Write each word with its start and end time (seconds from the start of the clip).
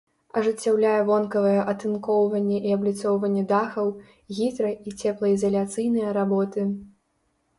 Ажыццяўляе 0.39 1.01
вонкавае 1.09 1.59
атынкоўванне 1.73 2.57
і 2.69 2.73
абліцоўванне 2.77 3.43
дахаў, 3.51 3.91
гідра- 4.37 4.73
і 4.89 4.95
цеплаізаляцыйныя 5.01 6.09
работы. 6.21 6.61